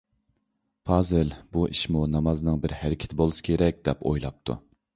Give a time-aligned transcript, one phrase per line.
[0.91, 4.61] پازىل «بۇ ئىشمۇ نامازنىڭ بىر ھەرىكىتى بولسا كېرەك» دەپ ئويلاپتۇ.